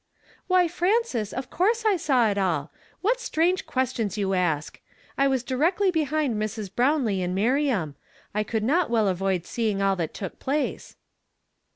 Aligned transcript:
''Why, 0.47 0.67
Frances, 0.67 1.31
of 1.31 1.51
coui 1.51 1.75
se 1.75 1.87
I 1.87 1.95
saw 1.95 2.31
it 2.31 2.37
all. 2.39 2.71
What 3.01 3.19
strange 3.19 3.67
(juestions 3.67 4.17
you 4.17 4.33
ask! 4.33 4.81
I 5.15 5.27
was 5.27 5.43
directly 5.43 5.91
behind 5.91 6.37
Mrs. 6.41 6.69
ih 6.75 6.83
ownlce 6.83 7.23
and 7.23 7.35
Miriam; 7.35 7.95
I 8.33 8.41
could 8.43 8.63
not 8.63 8.89
well 8.89 9.07
avoid 9.07 9.45
seeing 9.45 9.79
all 9.79 9.95
that 9.97 10.15
took 10.15 10.39
place." 10.39 10.95